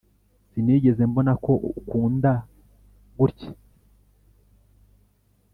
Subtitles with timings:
[0.49, 2.31] sinigeze mbona ko ukunda
[3.17, 3.49] gutya.